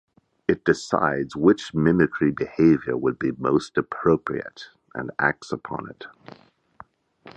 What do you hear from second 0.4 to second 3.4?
It decides which mimicry behavior would be